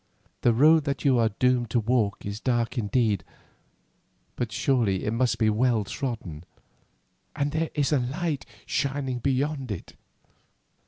"The 0.41 0.51
road 0.51 0.85
that 0.85 1.05
you 1.05 1.19
are 1.19 1.29
doomed 1.37 1.69
to 1.69 1.79
walk 1.79 2.25
is 2.25 2.39
dark 2.39 2.75
indeed, 2.75 3.23
but 4.35 4.51
surely 4.51 5.05
it 5.05 5.11
must 5.13 5.37
be 5.37 5.47
well 5.47 5.83
trodden, 5.83 6.43
and 7.35 7.51
there 7.51 7.69
is 7.75 7.91
light 7.91 8.43
shining 8.65 9.19
beyond 9.19 9.69
it. 9.71 9.95